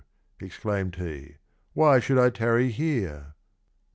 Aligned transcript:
exclaimed 0.39 0.95
he," 0.95 1.35
Why 1.75 1.99
should 1.99 2.17
I 2.17 2.31
tarry 2.31 2.71
here?" 2.71 3.35